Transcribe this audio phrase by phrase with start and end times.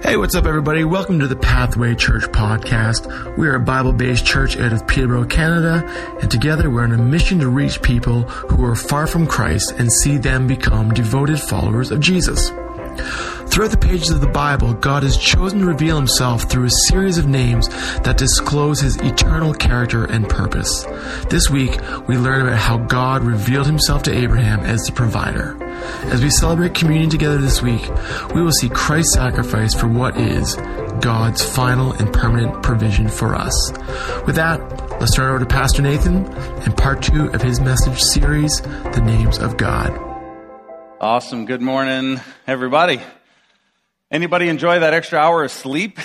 [0.00, 0.84] Hey, what's up, everybody?
[0.84, 3.36] Welcome to the Pathway Church podcast.
[3.36, 5.84] We are a Bible based church out of Peterborough, Canada,
[6.20, 9.92] and together we're on a mission to reach people who are far from Christ and
[9.92, 12.50] see them become devoted followers of Jesus.
[13.52, 17.18] Throughout the pages of the Bible, God has chosen to reveal himself through a series
[17.18, 20.84] of names that disclose his eternal character and purpose.
[21.28, 21.78] This week,
[22.08, 25.62] we learn about how God revealed himself to Abraham as the provider.
[26.04, 27.86] As we celebrate communion together this week,
[28.34, 30.54] we will see Christ's sacrifice for what is
[31.02, 33.70] God's final and permanent provision for us.
[34.24, 34.62] With that,
[34.98, 39.36] let's turn over to Pastor Nathan and part two of his message series, The Names
[39.36, 39.90] of God.
[41.02, 41.44] Awesome.
[41.44, 43.02] Good morning, everybody.
[44.12, 45.98] Anybody enjoy that extra hour of sleep?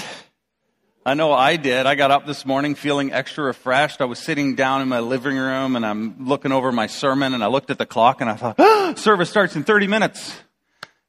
[1.06, 1.86] I know I did.
[1.86, 4.00] I got up this morning feeling extra refreshed.
[4.00, 7.44] I was sitting down in my living room and I'm looking over my sermon and
[7.44, 10.38] I looked at the clock and I thought, ah, service starts in 30 minutes.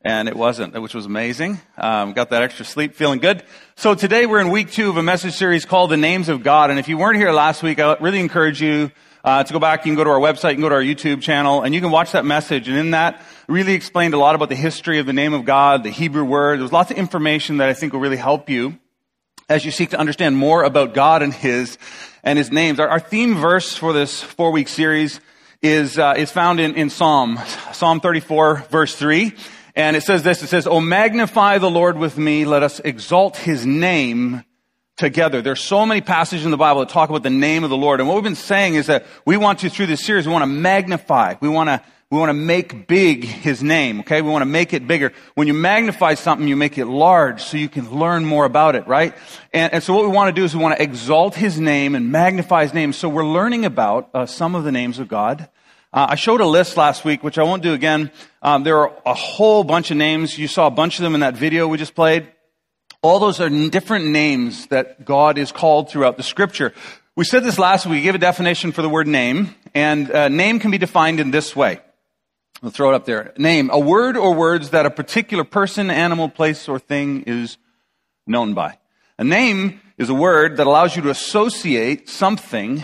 [0.02, 1.60] And it wasn't, which was amazing.
[1.76, 3.44] Um, got that extra sleep, feeling good.
[3.76, 6.70] So today we're in week two of a message series called The Names of God.
[6.70, 8.90] And if you weren't here last week, I really encourage you
[9.24, 9.84] uh, to go back.
[9.84, 11.80] You can go to our website, you can go to our YouTube channel, and you
[11.80, 12.68] can watch that message.
[12.68, 15.82] And in that, really explained a lot about the history of the name of God,
[15.82, 16.60] the Hebrew word.
[16.60, 18.78] There's lots of information that I think will really help you
[19.48, 21.78] as you seek to understand more about God and His
[22.22, 22.78] and His names.
[22.78, 25.20] Our, our theme verse for this four week series
[25.62, 27.38] is uh, is found in, in Psalm
[27.72, 29.34] Psalm 34 verse 3.
[29.74, 32.44] And it says this, it says, Oh, magnify the Lord with me.
[32.44, 34.42] Let us exalt his name
[34.98, 35.40] together.
[35.40, 38.00] There's so many passages in the Bible that talk about the name of the Lord.
[38.00, 40.42] And what we've been saying is that we want to, through this series, we want
[40.42, 41.36] to magnify.
[41.40, 44.22] We want to we want to make big his name, okay?
[44.22, 45.12] We want to make it bigger.
[45.34, 48.86] When you magnify something, you make it large so you can learn more about it,
[48.88, 49.14] right?
[49.52, 51.94] And, and so what we want to do is we want to exalt his name
[51.94, 52.94] and magnify his name.
[52.94, 55.50] So we're learning about uh, some of the names of God.
[55.92, 58.10] Uh, I showed a list last week, which I won't do again.
[58.40, 60.38] Um, there are a whole bunch of names.
[60.38, 62.26] You saw a bunch of them in that video we just played.
[63.00, 66.74] All those are different names that God is called throughout the scripture.
[67.14, 67.98] We said this last week.
[67.98, 71.30] We gave a definition for the word name, and uh, name can be defined in
[71.30, 71.78] this way.
[72.60, 73.34] We'll throw it up there.
[73.38, 77.56] Name, a word or words that a particular person, animal, place, or thing is
[78.26, 78.78] known by.
[79.16, 82.82] A name is a word that allows you to associate something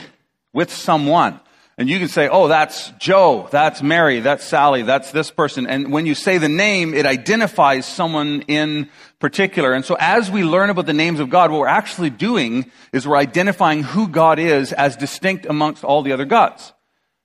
[0.53, 1.41] with someone.
[1.77, 5.67] And you can say, oh, that's Joe, that's Mary, that's Sally, that's this person.
[5.67, 9.73] And when you say the name, it identifies someone in particular.
[9.73, 13.09] And so as we learn about the names of God, what we're actually doing is
[13.09, 16.73] we're identifying who God is as distinct amongst all the other gods.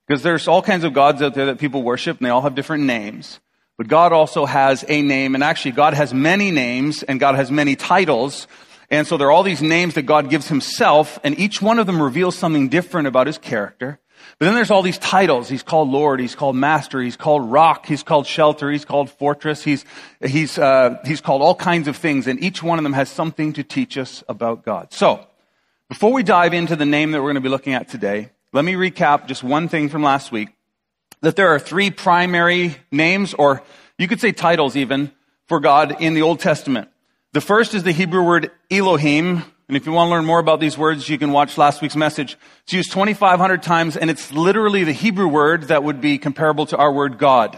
[0.08, 2.56] Because there's all kinds of gods out there that people worship and they all have
[2.56, 3.38] different names.
[3.78, 7.52] But God also has a name and actually God has many names and God has
[7.52, 8.48] many titles.
[8.90, 11.86] And so there are all these names that God gives himself and each one of
[11.86, 14.00] them reveals something different about his character.
[14.38, 15.48] But then there's all these titles.
[15.48, 16.20] He's called Lord.
[16.20, 17.00] He's called Master.
[17.00, 17.86] He's called Rock.
[17.86, 18.70] He's called Shelter.
[18.70, 19.62] He's called Fortress.
[19.62, 19.84] He's,
[20.24, 22.26] he's, uh, he's called all kinds of things.
[22.26, 24.92] And each one of them has something to teach us about God.
[24.92, 25.26] So,
[25.88, 28.64] before we dive into the name that we're going to be looking at today, let
[28.64, 30.48] me recap just one thing from last week.
[31.20, 33.62] That there are three primary names, or
[33.98, 35.10] you could say titles even,
[35.46, 36.88] for God in the Old Testament.
[37.32, 39.42] The first is the Hebrew word Elohim.
[39.70, 41.94] And if you want to learn more about these words, you can watch last week's
[41.94, 42.36] message.
[42.64, 46.76] It's used 2,500 times, and it's literally the Hebrew word that would be comparable to
[46.76, 47.56] our word God.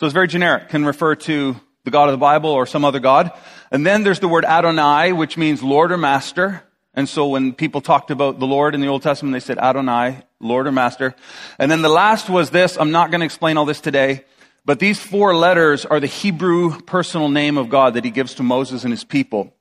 [0.00, 1.54] So it's very generic, can refer to
[1.84, 3.30] the God of the Bible or some other God.
[3.70, 6.64] And then there's the word Adonai, which means Lord or Master.
[6.94, 10.24] And so when people talked about the Lord in the Old Testament, they said Adonai,
[10.40, 11.14] Lord or Master.
[11.60, 12.76] And then the last was this.
[12.76, 14.24] I'm not going to explain all this today,
[14.64, 18.42] but these four letters are the Hebrew personal name of God that he gives to
[18.42, 19.52] Moses and his people.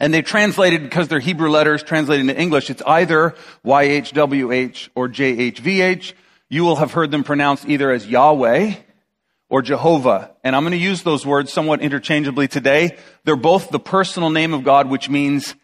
[0.00, 6.12] And they translated, because they're Hebrew letters translated into English, it's either YHWH or JHVH.
[6.48, 8.74] You will have heard them pronounced either as Yahweh
[9.48, 10.30] or Jehovah.
[10.44, 12.96] And I'm going to use those words somewhat interchangeably today.
[13.24, 15.54] They're both the personal name of God, which means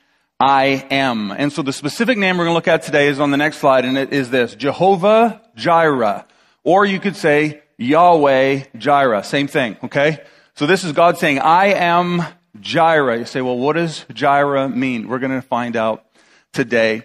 [0.41, 1.31] I am.
[1.31, 3.59] And so the specific name we're going to look at today is on the next
[3.59, 6.27] slide, and it is this Jehovah Jireh.
[6.65, 9.23] Or you could say Yahweh Jireh.
[9.23, 10.25] Same thing, okay?
[10.55, 12.25] So this is God saying, I am
[12.65, 13.19] Jireh.
[13.19, 15.07] You say, well, what does Jireh mean?
[15.07, 16.05] We're going to find out
[16.53, 17.03] today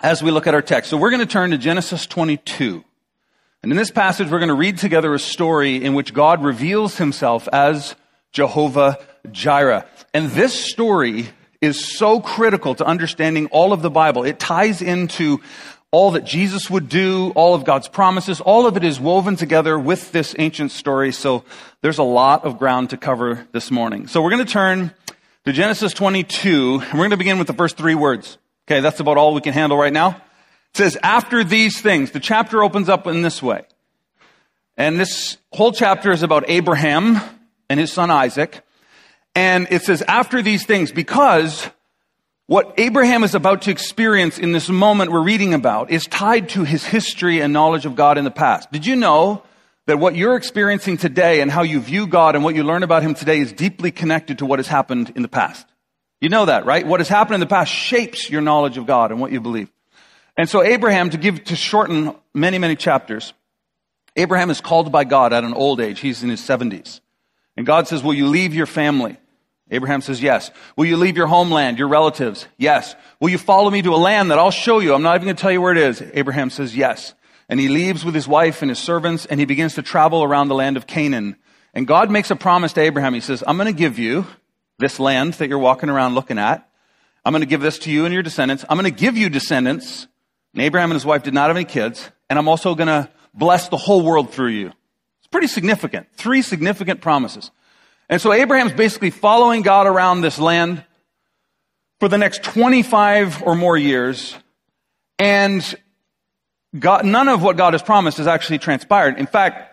[0.00, 0.88] as we look at our text.
[0.88, 2.82] So we're going to turn to Genesis 22.
[3.62, 6.96] And in this passage, we're going to read together a story in which God reveals
[6.98, 7.96] himself as
[8.32, 8.98] Jehovah
[9.32, 9.84] Jireh.
[10.14, 11.28] And this story
[11.60, 14.24] is so critical to understanding all of the Bible.
[14.24, 15.40] It ties into
[15.96, 19.78] all that Jesus would do, all of God's promises, all of it is woven together
[19.78, 21.10] with this ancient story.
[21.10, 21.42] So
[21.80, 24.06] there's a lot of ground to cover this morning.
[24.06, 24.92] So we're going to turn
[25.46, 28.36] to Genesis 22, and we're going to begin with the first three words.
[28.68, 30.08] Okay, that's about all we can handle right now.
[30.10, 33.64] It says, after these things, the chapter opens up in this way.
[34.76, 37.18] And this whole chapter is about Abraham
[37.70, 38.60] and his son Isaac.
[39.34, 41.70] And it says, after these things, because
[42.46, 46.62] what Abraham is about to experience in this moment we're reading about is tied to
[46.62, 48.70] his history and knowledge of God in the past.
[48.70, 49.42] Did you know
[49.86, 53.02] that what you're experiencing today and how you view God and what you learn about
[53.02, 55.66] him today is deeply connected to what has happened in the past?
[56.20, 56.86] You know that, right?
[56.86, 59.68] What has happened in the past shapes your knowledge of God and what you believe.
[60.36, 63.32] And so Abraham, to give, to shorten many, many chapters,
[64.14, 65.98] Abraham is called by God at an old age.
[65.98, 67.00] He's in his 70s.
[67.56, 69.18] And God says, will you leave your family?
[69.70, 70.50] Abraham says, yes.
[70.76, 72.46] Will you leave your homeland, your relatives?
[72.56, 72.94] Yes.
[73.20, 74.94] Will you follow me to a land that I'll show you?
[74.94, 76.02] I'm not even going to tell you where it is.
[76.14, 77.14] Abraham says, yes.
[77.48, 80.48] And he leaves with his wife and his servants and he begins to travel around
[80.48, 81.36] the land of Canaan.
[81.74, 83.12] And God makes a promise to Abraham.
[83.14, 84.26] He says, I'm going to give you
[84.78, 86.68] this land that you're walking around looking at.
[87.24, 88.64] I'm going to give this to you and your descendants.
[88.68, 90.06] I'm going to give you descendants.
[90.54, 92.08] And Abraham and his wife did not have any kids.
[92.30, 94.68] And I'm also going to bless the whole world through you.
[95.18, 96.06] It's pretty significant.
[96.14, 97.50] Three significant promises.
[98.08, 100.84] And so Abraham's basically following God around this land
[101.98, 104.36] for the next 25 or more years.
[105.18, 105.62] And
[106.78, 109.18] God, none of what God has promised has actually transpired.
[109.18, 109.72] In fact,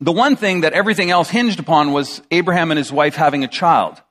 [0.00, 3.48] the one thing that everything else hinged upon was Abraham and his wife having a
[3.48, 4.02] child.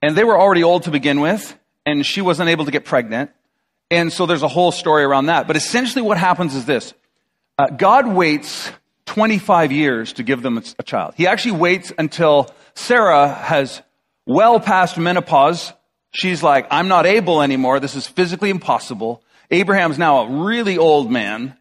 [0.00, 3.30] And they were already old to begin with, and she wasn't able to get pregnant.
[3.90, 5.46] And so there's a whole story around that.
[5.46, 6.94] But essentially what happens is this.
[7.58, 8.70] Uh, God waits
[9.06, 11.14] 25 years to give them a child.
[11.16, 13.82] He actually waits until Sarah has
[14.26, 15.72] well past menopause.
[16.12, 17.80] She's like, I'm not able anymore.
[17.80, 19.22] This is physically impossible.
[19.50, 21.56] Abraham's now a really old man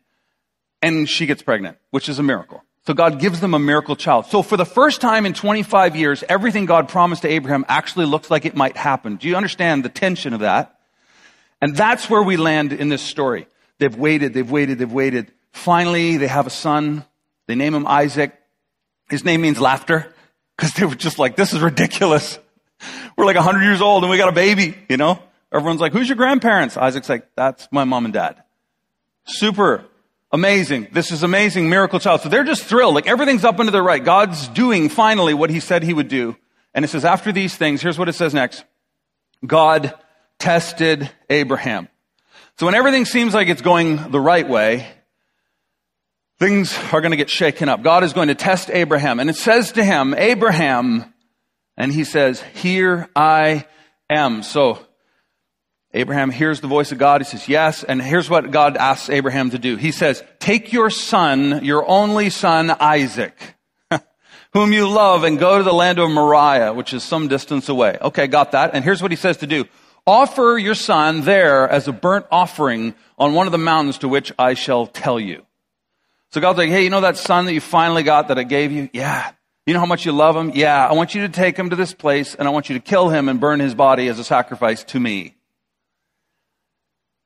[0.82, 2.64] and she gets pregnant, which is a miracle.
[2.86, 4.26] So God gives them a miracle child.
[4.26, 8.30] So for the first time in 25 years, everything God promised to Abraham actually looks
[8.30, 9.16] like it might happen.
[9.16, 10.78] Do you understand the tension of that?
[11.62, 13.48] And that's where we land in this story.
[13.78, 15.32] They've waited, they've waited, they've waited.
[15.54, 17.06] Finally, they have a son.
[17.48, 18.34] They name him Isaac.
[19.10, 20.14] His name means laughter
[20.56, 22.40] because they were just like, this is ridiculous.
[23.18, 25.20] We're like 100 years old and we got a baby, you know?
[25.52, 26.78] Everyone's like, who's your grandparents?
[26.78, 28.44] Isaac's like, that's my mom and dad.
[29.26, 29.86] Super
[30.32, 30.88] amazing.
[30.92, 32.22] This is amazing miracle child.
[32.22, 32.96] So they're just thrilled.
[32.96, 34.04] Like everything's up into the right.
[34.04, 36.36] God's doing finally what he said he would do.
[36.74, 38.66] And it says, after these things, here's what it says next.
[39.46, 39.94] God
[40.40, 41.88] tested Abraham.
[42.58, 44.88] So when everything seems like it's going the right way,
[46.40, 47.84] things are going to get shaken up.
[47.84, 49.20] God is going to test Abraham.
[49.20, 51.14] And it says to him, Abraham,
[51.78, 53.66] and he says, here I
[54.10, 54.44] am.
[54.44, 54.80] So
[55.94, 57.22] Abraham hears the voice of God.
[57.22, 57.84] He says, yes.
[57.84, 59.76] And here's what God asks Abraham to do.
[59.76, 63.56] He says, take your son, your only son, Isaac,
[64.54, 67.98] whom you love, and go to the land of Moriah, which is some distance away.
[68.02, 68.72] Okay, got that.
[68.74, 69.66] And here's what he says to do.
[70.06, 74.34] Offer your son there as a burnt offering on one of the mountains to which
[74.38, 75.46] I shall tell you.
[76.34, 78.72] So God's like, hey, you know that son that you finally got that I gave
[78.72, 78.90] you?
[78.92, 79.34] Yeah.
[79.68, 80.52] You know how much you love him?
[80.56, 80.84] Yeah.
[80.84, 83.10] I want you to take him to this place and I want you to kill
[83.10, 85.36] him and burn his body as a sacrifice to me.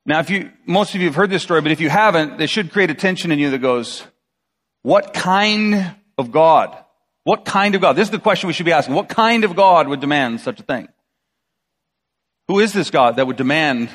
[0.04, 2.50] Now, if you, most of you have heard this story, but if you haven't, it
[2.50, 4.06] should create a tension in you that goes,
[4.82, 6.76] what kind of God?
[7.24, 7.94] What kind of God?
[7.94, 8.94] This is the question we should be asking.
[8.94, 10.86] What kind of God would demand such a thing?
[12.48, 13.88] Who is this God that would demand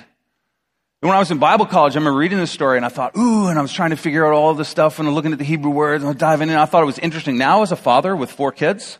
[1.03, 3.17] and when I was in Bible college, I remember reading this story and I thought,
[3.17, 5.43] ooh, and I was trying to figure out all this stuff and looking at the
[5.43, 6.55] Hebrew words and diving in.
[6.55, 7.37] I thought it was interesting.
[7.37, 8.99] Now, as a father with four kids,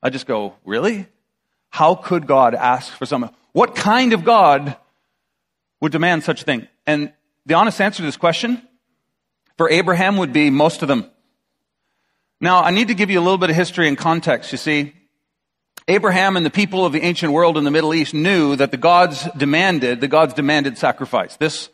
[0.00, 1.08] I just go, really?
[1.70, 3.34] How could God ask for something?
[3.50, 4.76] What kind of God
[5.80, 6.68] would demand such a thing?
[6.86, 7.12] And
[7.46, 8.62] the honest answer to this question
[9.56, 11.10] for Abraham would be most of them.
[12.40, 14.52] Now, I need to give you a little bit of history and context.
[14.52, 14.94] You see,
[15.88, 18.76] Abraham and the people of the ancient world in the Middle East knew that the
[18.76, 21.36] gods demanded, the gods demanded sacrifice.
[21.36, 21.70] This,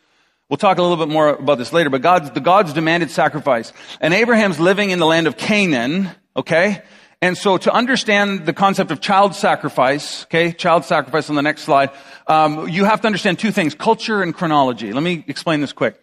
[0.49, 3.73] we'll talk a little bit more about this later, but gods, the gods demanded sacrifice.
[3.99, 6.81] And Abraham's living in the land of Canaan, okay?
[7.21, 11.63] And so to understand the concept of child sacrifice, okay, child sacrifice on the next
[11.63, 11.89] slide,
[12.27, 14.93] um, you have to understand two things, culture and chronology.
[14.93, 15.99] Let me explain this quick.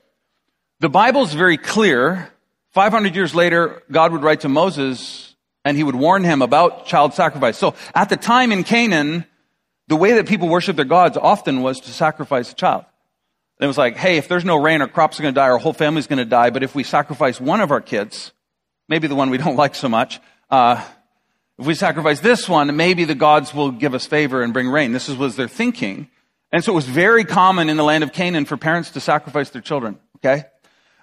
[0.81, 2.31] The Bible is very clear.
[2.73, 5.32] 500 years later, God would write to Moses
[5.65, 7.57] and he would warn him about child sacrifice.
[7.57, 9.27] So at the time in Canaan,
[9.89, 12.85] the way that people worship their gods often was to sacrifice a child.
[13.59, 15.49] And it was like, hey, if there's no rain, our crops are going to die,
[15.49, 16.51] our whole family's going to die.
[16.51, 18.33] But if we sacrifice one of our kids,
[18.89, 20.85] maybe the one we don't like so much, uh,
[21.59, 24.93] if we sacrifice this one, maybe the gods will give us favor and bring rain.
[24.93, 26.09] This was their thinking.
[26.51, 29.51] And so it was very common in the land of Canaan for parents to sacrifice
[29.51, 29.99] their children.
[30.17, 30.45] Okay?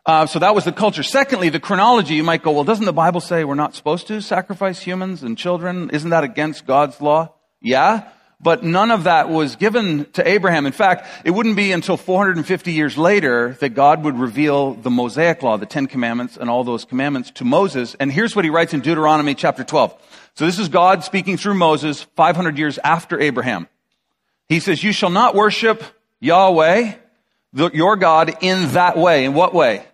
[0.06, 1.04] Uh, so that was the culture.
[1.04, 4.22] Secondly, the chronology, you might go, well, doesn't the Bible say we're not supposed to
[4.22, 5.90] sacrifice humans and children?
[5.92, 7.34] Isn't that against God's law?
[7.62, 8.10] Yeah,
[8.42, 10.66] but none of that was given to Abraham.
[10.66, 15.44] In fact, it wouldn't be until 450 years later that God would reveal the Mosaic
[15.44, 17.96] law, the Ten Commandments, and all those commandments to Moses.
[18.00, 19.94] And here's what he writes in Deuteronomy chapter 12.
[20.36, 23.68] So this is God speaking through Moses 500 years after Abraham.
[24.48, 25.84] He says, You shall not worship
[26.22, 26.94] Yahweh,
[27.54, 29.26] your God, in that way.
[29.26, 29.86] In what way?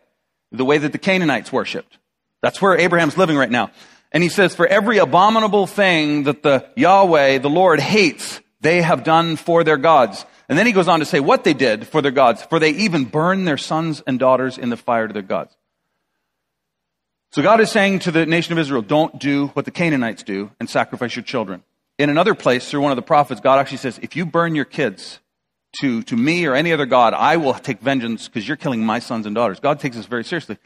[0.52, 1.98] The way that the Canaanites worshiped.
[2.42, 3.72] That's where Abraham's living right now.
[4.12, 9.04] And he says, For every abominable thing that the Yahweh, the Lord, hates, they have
[9.04, 10.26] done for their gods.
[10.48, 12.70] And then he goes on to say what they did for their gods, for they
[12.72, 15.56] even burn their sons and daughters in the fire to their gods.
[17.32, 20.52] So God is saying to the nation of Israel, don't do what the Canaanites do
[20.60, 21.64] and sacrifice your children.
[21.98, 24.66] In another place, through one of the prophets, God actually says, if you burn your
[24.66, 25.20] kids
[25.82, 29.00] to, to me or any other God, I will take vengeance because you're killing my
[29.00, 29.60] sons and daughters.
[29.60, 30.58] God takes this very seriously.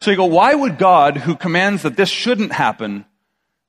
[0.00, 3.04] So you go, why would God, who commands that this shouldn't happen,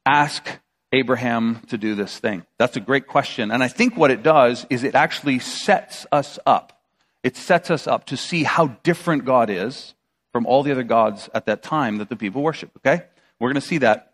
[0.06, 0.46] ask
[0.92, 2.46] Abraham to do this thing?
[2.58, 3.52] That's a great question.
[3.52, 6.82] And I think what it does is it actually sets us up.
[7.24, 9.94] It sets us up to see how different God is
[10.32, 12.72] from all the other gods at that time that the people worship.
[12.78, 13.04] Okay?
[13.40, 14.12] We're going to see that.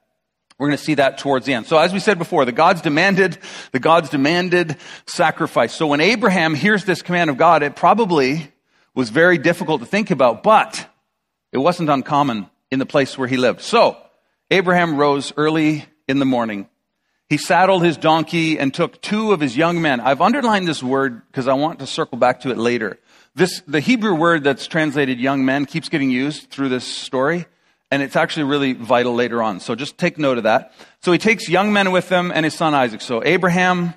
[0.62, 1.65] We're going to see that towards the end.
[1.65, 3.39] So as we said before, the gods demanded,
[3.72, 4.77] the gods demanded
[5.08, 5.74] sacrifice.
[5.74, 8.51] So when Abraham hears this command of God, it probably
[8.94, 10.88] was very difficult to think about, but
[11.51, 13.62] it wasn't uncommon in the place where he lived.
[13.62, 13.98] So,
[14.51, 16.70] Abraham rose early in the morning.
[17.27, 20.00] He saddled his donkey and took two of his young men.
[20.00, 23.00] I've underlined this word because I want to circle back to it later.
[23.34, 27.48] This, the Hebrew word that's translated young men keeps getting used through this story,
[27.91, 29.60] and it's actually really vital later on.
[29.60, 30.74] So just take note of that.
[31.01, 33.01] So he takes young men with him and his son Isaac.
[33.01, 33.93] So Abraham,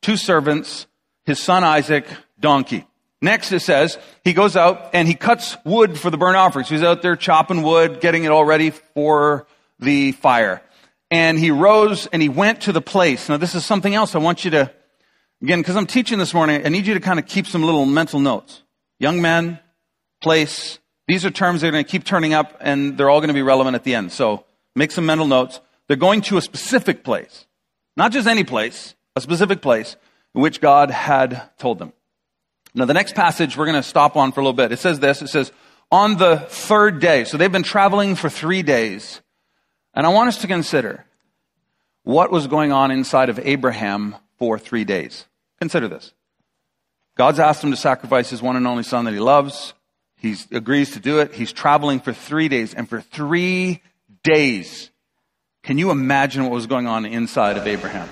[0.00, 0.86] two servants,
[1.26, 2.06] his son Isaac,
[2.40, 2.86] donkey.
[3.20, 6.68] Next, it says, he goes out and he cuts wood for the burnt offerings.
[6.68, 9.46] He's out there chopping wood, getting it all ready for
[9.78, 10.62] the fire.
[11.10, 13.28] And he rose and he went to the place.
[13.28, 14.70] Now, this is something else I want you to,
[15.42, 17.86] again, because I'm teaching this morning, I need you to kind of keep some little
[17.86, 18.62] mental notes.
[18.98, 19.58] Young men,
[20.22, 23.28] place, these are terms that are going to keep turning up and they're all going
[23.28, 24.12] to be relevant at the end.
[24.12, 24.44] So
[24.74, 25.60] make some mental notes.
[25.86, 27.46] They're going to a specific place.
[27.96, 29.96] Not just any place, a specific place
[30.34, 31.92] in which God had told them.
[32.74, 34.72] Now, the next passage we're going to stop on for a little bit.
[34.72, 35.22] It says this.
[35.22, 35.52] It says,
[35.90, 37.24] on the third day.
[37.24, 39.20] So they've been traveling for three days.
[39.92, 41.04] And I want us to consider
[42.02, 45.26] what was going on inside of Abraham for three days.
[45.60, 46.12] Consider this.
[47.16, 49.72] God's asked him to sacrifice his one and only son that he loves.
[50.24, 51.34] He agrees to do it.
[51.34, 52.72] He's traveling for three days.
[52.72, 53.82] And for three
[54.22, 54.90] days,
[55.62, 58.08] can you imagine what was going on inside of Abraham?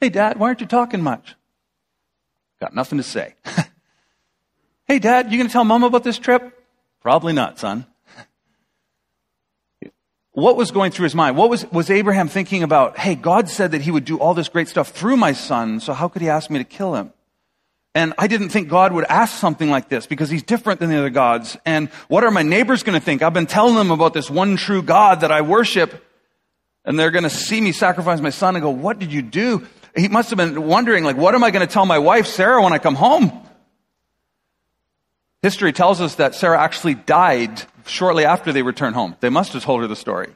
[0.00, 1.34] Hey, Dad, why aren't you talking much?
[2.60, 3.34] Got nothing to say.
[4.88, 6.64] Hey, Dad, you going to tell Mom about this trip?
[7.02, 7.86] Probably not, son.
[10.30, 11.36] What was going through his mind?
[11.36, 12.96] What was, was Abraham thinking about?
[12.96, 15.92] Hey, God said that he would do all this great stuff through my son, so
[15.92, 17.12] how could he ask me to kill him?
[17.96, 20.98] And I didn't think God would ask something like this because he's different than the
[20.98, 21.56] other gods.
[21.64, 23.22] And what are my neighbors going to think?
[23.22, 26.04] I've been telling them about this one true God that I worship,
[26.84, 29.66] and they're going to see me sacrifice my son and go, What did you do?
[29.96, 32.62] He must have been wondering, like, what am I going to tell my wife, Sarah,
[32.62, 33.32] when I come home?
[35.40, 39.16] History tells us that Sarah actually died shortly after they returned home.
[39.20, 40.34] They must have told her the story.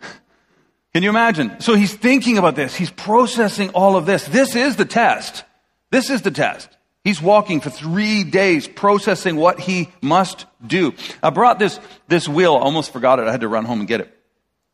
[0.94, 1.60] Can you imagine?
[1.60, 2.74] So he's thinking about this.
[2.74, 4.24] He's processing all of this.
[4.24, 5.44] This is the test.
[5.92, 6.70] This is the test.
[7.04, 10.94] He's walking for three days processing what he must do.
[11.22, 12.54] I brought this, this wheel.
[12.54, 13.28] I almost forgot it.
[13.28, 14.18] I had to run home and get it.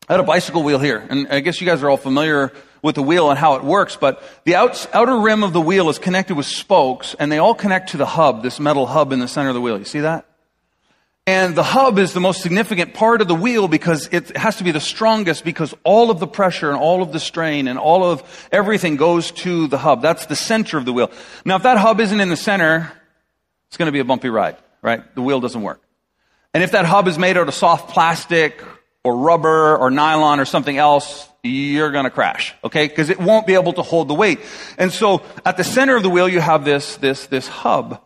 [0.07, 1.05] I had a bicycle wheel here.
[1.09, 3.97] And I guess you guys are all familiar with the wheel and how it works,
[3.97, 7.89] but the outer rim of the wheel is connected with spokes and they all connect
[7.89, 9.77] to the hub, this metal hub in the center of the wheel.
[9.77, 10.25] You see that?
[11.29, 14.63] And the hub is the most significant part of the wheel because it has to
[14.63, 18.03] be the strongest because all of the pressure and all of the strain and all
[18.03, 20.01] of everything goes to the hub.
[20.01, 21.11] That's the center of the wheel.
[21.45, 22.91] Now, if that hub isn't in the center,
[23.67, 25.03] it's going to be a bumpy ride, right?
[25.13, 25.79] The wheel doesn't work.
[26.55, 28.63] And if that hub is made out of soft plastic
[29.03, 32.87] or rubber or nylon or something else, you're going to crash, okay?
[32.87, 34.39] Because it won't be able to hold the weight.
[34.79, 38.01] And so at the center of the wheel, you have this, this, this hub.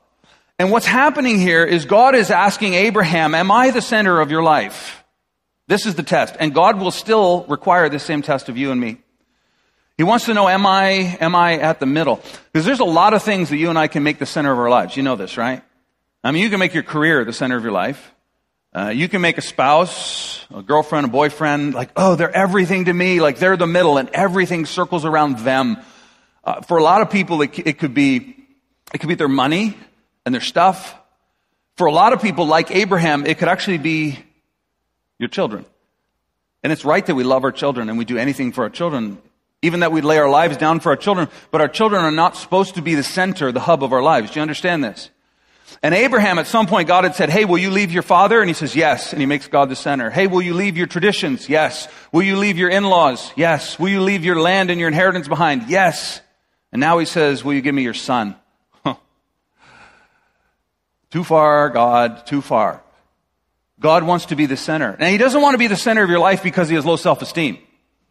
[0.60, 4.44] And what's happening here is God is asking Abraham, am I the center of your
[4.44, 5.04] life?
[5.68, 6.36] This is the test.
[6.40, 8.98] And God will still require the same test of you and me.
[9.98, 12.22] He wants to know, am I, am I at the middle?
[12.52, 14.60] Because there's a lot of things that you and I can make the center of
[14.60, 14.98] our lives.
[14.98, 15.64] You know this, right?
[16.24, 18.14] I mean, you can make your career the center of your life.
[18.76, 22.94] Uh, you can make a spouse, a girlfriend, a boyfriend, like, oh, they're everything to
[22.94, 25.78] me, like they're the middle, and everything circles around them.
[26.44, 28.36] Uh, for a lot of people, it, it could be
[28.92, 29.78] it could be their money
[30.26, 30.96] and their stuff.
[31.76, 34.20] For a lot of people, like Abraham, it could actually be
[35.20, 35.66] your children.
[36.64, 39.18] And it's right that we love our children and we do anything for our children.
[39.62, 42.36] Even that we lay our lives down for our children, but our children are not
[42.36, 44.32] supposed to be the center, the hub of our lives.
[44.32, 45.10] Do you understand this?
[45.82, 48.42] And Abraham, at some point, God had said, Hey, will you leave your father?
[48.42, 49.14] And he says, Yes.
[49.14, 50.10] And he makes God the center.
[50.10, 51.50] Hey, will you leave your traditions?
[51.50, 51.88] Yes.
[52.12, 53.32] Will you leave your in-laws?
[53.36, 53.80] Yes.
[53.80, 55.70] Will you leave your land and your inheritance behind?
[55.70, 56.22] Yes.
[56.72, 58.36] And now he says, Will you give me your son?
[61.14, 62.82] Too far, God, too far.
[63.80, 64.96] God wants to be the center.
[64.98, 66.96] And he doesn't want to be the center of your life because he has low
[66.96, 67.60] self-esteem.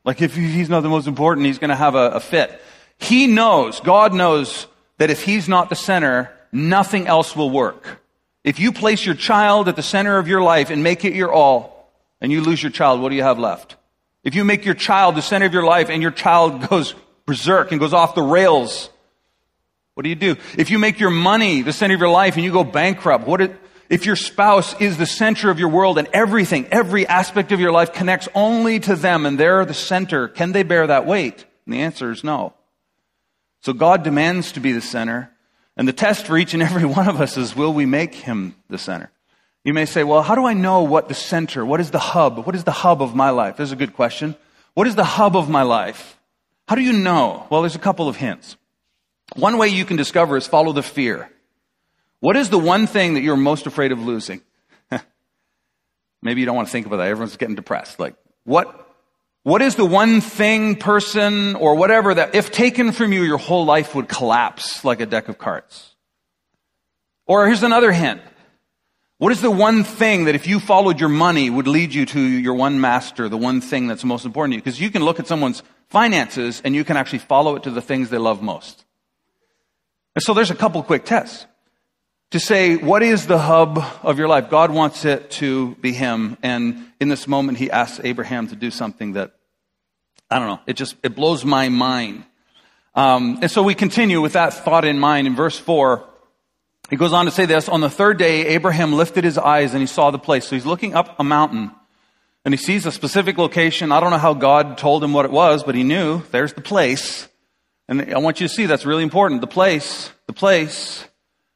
[0.04, 2.62] Like if he's not the most important, he's going to have a, a fit.
[2.98, 4.68] He knows, God knows
[4.98, 8.00] that if he's not the center, nothing else will work.
[8.44, 11.32] If you place your child at the center of your life and make it your
[11.32, 13.74] all, and you lose your child, what do you have left?
[14.22, 16.94] If you make your child the center of your life and your child goes
[17.26, 18.90] berserk and goes off the rails,
[19.94, 20.36] what do you do?
[20.56, 23.40] If you make your money the center of your life and you go bankrupt, what
[23.40, 23.56] it,
[23.90, 27.72] if your spouse is the center of your world and everything, every aspect of your
[27.72, 31.44] life connects only to them and they're the center, can they bear that weight?
[31.66, 32.54] And the answer is no.
[33.60, 35.30] So God demands to be the center.
[35.76, 38.54] And the test for each and every one of us is will we make him
[38.70, 39.10] the center?
[39.64, 42.46] You may say, well, how do I know what the center, what is the hub,
[42.46, 43.56] what is the hub of my life?
[43.56, 44.34] There's a good question.
[44.74, 46.18] What is the hub of my life?
[46.66, 47.46] How do you know?
[47.50, 48.56] Well, there's a couple of hints.
[49.36, 51.30] One way you can discover is follow the fear.
[52.20, 54.42] What is the one thing that you're most afraid of losing?
[56.22, 57.08] Maybe you don't want to think about that.
[57.08, 57.98] Everyone's getting depressed.
[57.98, 58.88] Like, what,
[59.42, 63.64] what is the one thing, person, or whatever that if taken from you, your whole
[63.64, 65.94] life would collapse like a deck of cards?
[67.26, 68.20] Or here's another hint.
[69.18, 72.20] What is the one thing that if you followed your money would lead you to
[72.20, 74.62] your one master, the one thing that's most important to you?
[74.62, 77.80] Because you can look at someone's finances and you can actually follow it to the
[77.80, 78.84] things they love most.
[80.14, 81.46] And so there's a couple quick tests
[82.32, 84.50] to say, what is the hub of your life?
[84.50, 86.36] God wants it to be Him.
[86.42, 89.32] And in this moment, He asks Abraham to do something that,
[90.30, 92.24] I don't know, it just, it blows my mind.
[92.94, 95.26] Um, and so we continue with that thought in mind.
[95.26, 96.06] In verse 4,
[96.90, 99.80] he goes on to say this, on the third day, Abraham lifted his eyes and
[99.80, 100.46] he saw the place.
[100.46, 101.70] So he's looking up a mountain
[102.44, 103.92] and he sees a specific location.
[103.92, 106.60] I don't know how God told him what it was, but he knew there's the
[106.60, 107.28] place.
[107.92, 109.42] And I want you to see that's really important.
[109.42, 111.04] The place, the place.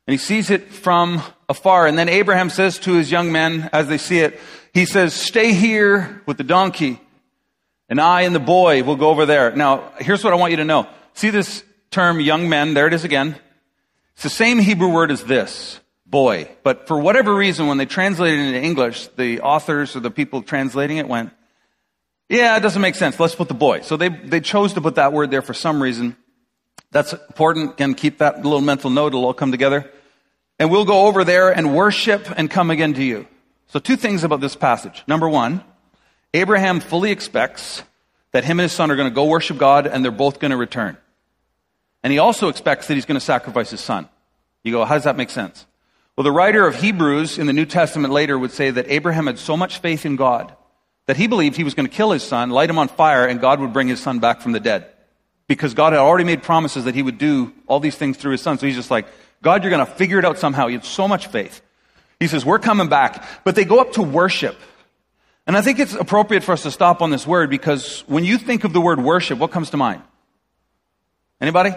[0.07, 1.87] And he sees it from afar.
[1.87, 4.38] And then Abraham says to his young men as they see it,
[4.75, 7.01] he says, stay here with the donkey
[7.88, 9.57] and I and the boy will go over there.
[9.57, 10.87] Now, here's what I want you to know.
[11.14, 12.75] See this term young men?
[12.75, 13.37] There it is again.
[14.12, 16.51] It's the same Hebrew word as this, boy.
[16.64, 20.42] But for whatever reason, when they translated it into English, the authors or the people
[20.42, 21.33] translating it went,
[22.29, 23.18] yeah, it doesn't make sense.
[23.20, 23.81] Let's put the boy.
[23.81, 26.16] So they, they chose to put that word there for some reason.
[26.92, 27.72] That's important.
[27.72, 29.09] Again, keep that little mental note.
[29.09, 29.90] It'll all come together.
[30.59, 33.27] And we'll go over there and worship and come again to you.
[33.68, 35.03] So two things about this passage.
[35.07, 35.62] Number one,
[36.33, 37.83] Abraham fully expects
[38.33, 40.51] that him and his son are going to go worship God and they're both going
[40.51, 40.96] to return.
[42.03, 44.09] And he also expects that he's going to sacrifice his son.
[44.62, 45.66] You go, how does that make sense?
[46.16, 49.38] Well, the writer of Hebrews in the New Testament later would say that Abraham had
[49.38, 50.55] so much faith in God
[51.07, 53.40] that he believed he was going to kill his son, light him on fire, and
[53.40, 54.87] God would bring his son back from the dead.
[55.48, 58.42] Because God had already made promises that he would do all these things through his
[58.42, 58.59] son.
[58.59, 59.06] So he's just like,
[59.42, 60.66] God, you're going to figure it out somehow.
[60.66, 61.62] He had so much faith.
[62.18, 63.24] He says, we're coming back.
[63.44, 64.56] But they go up to worship.
[65.46, 68.38] And I think it's appropriate for us to stop on this word because when you
[68.38, 70.02] think of the word worship, what comes to mind?
[71.40, 71.70] Anybody?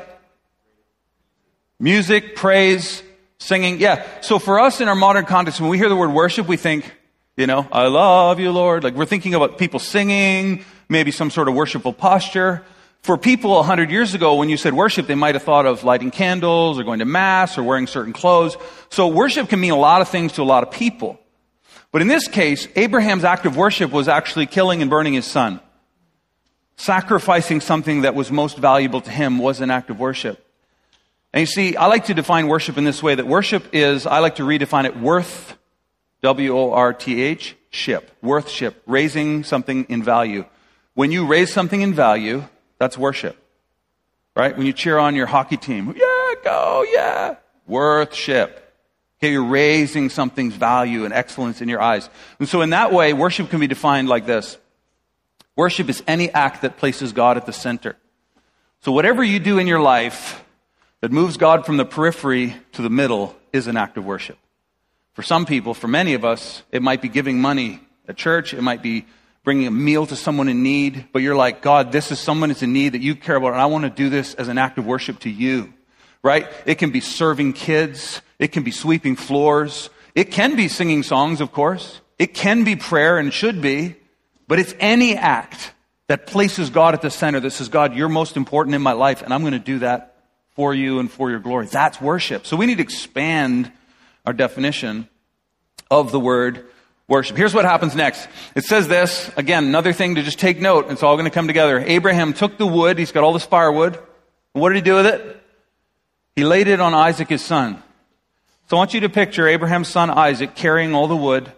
[1.79, 3.03] Music, praise,
[3.37, 3.79] singing.
[3.79, 4.05] Yeah.
[4.21, 6.91] So for us in our modern context, when we hear the word worship, we think,
[7.37, 8.83] you know, I love you, Lord.
[8.83, 12.63] Like we're thinking about people singing, maybe some sort of worshipful posture.
[13.01, 15.83] For people a hundred years ago, when you said worship, they might have thought of
[15.83, 18.57] lighting candles or going to mass or wearing certain clothes.
[18.89, 21.19] So worship can mean a lot of things to a lot of people.
[21.91, 25.59] But in this case, Abraham's act of worship was actually killing and burning his son.
[26.75, 30.45] Sacrificing something that was most valuable to him was an act of worship.
[31.33, 34.19] And you see, I like to define worship in this way that worship is, I
[34.19, 35.57] like to redefine it worth
[36.21, 40.45] W-O-R-T-H, ship, worth ship, raising something in value.
[40.93, 42.43] When you raise something in value,
[42.79, 43.37] that's worship.
[44.35, 44.57] Right?
[44.57, 47.35] When you cheer on your hockey team, yeah, go, yeah,
[47.69, 48.65] Worship.
[49.19, 52.09] Okay, you're raising something's value and excellence in your eyes.
[52.39, 54.57] And so in that way, worship can be defined like this.
[55.55, 57.95] Worship is any act that places God at the center.
[58.81, 60.43] So whatever you do in your life
[61.01, 64.37] that moves God from the periphery to the middle is an act of worship.
[65.13, 68.53] For some people, for many of us, it might be giving money at church.
[68.53, 69.05] It might be
[69.49, 71.07] bringing a meal to someone in need.
[71.11, 73.53] But you're like, God, this is someone that's in need that you care about.
[73.53, 75.73] And I want to do this as an act of worship to you.
[76.21, 76.47] Right?
[76.67, 78.21] It can be serving kids.
[78.37, 79.89] It can be sweeping floors.
[80.13, 81.99] It can be singing songs, of course.
[82.19, 83.95] It can be prayer and should be.
[84.47, 85.73] But it's any act
[86.05, 89.23] that places God at the center, that says, God, you're most important in my life,
[89.23, 90.15] and I'm going to do that
[90.51, 91.65] for you and for your glory.
[91.65, 92.45] That's worship.
[92.45, 93.71] So we need to expand
[94.27, 95.09] our definition
[95.89, 96.67] of the word
[97.09, 97.35] worship.
[97.35, 98.29] Here's what happens next.
[98.55, 100.89] It says this, again, another thing to just take note.
[100.89, 101.83] It's all going to come together.
[101.85, 102.97] Abraham took the wood.
[102.97, 103.99] He's got all this firewood.
[104.53, 105.43] What did he do with it?
[106.35, 107.83] He laid it on Isaac, his son.
[108.69, 111.51] So I want you to picture Abraham's son Isaac carrying all the wood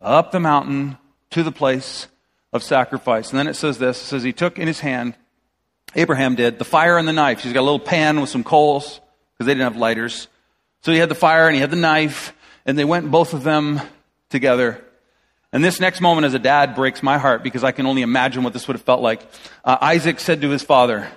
[0.00, 0.96] up the mountain
[1.30, 2.06] to the place
[2.52, 3.30] of sacrifice.
[3.30, 5.14] And then it says this, it says he took in his hand,
[5.96, 7.40] Abraham did, the fire and the knife.
[7.40, 9.00] He's got a little pan with some coals,
[9.32, 10.28] because they didn't have lighters.
[10.82, 12.32] So he had the fire and he had the knife,
[12.64, 13.80] and they went both of them
[14.30, 14.82] together.
[15.52, 18.42] And this next moment as a dad breaks my heart because I can only imagine
[18.42, 19.26] what this would have felt like.
[19.64, 21.08] Uh, Isaac said to his father,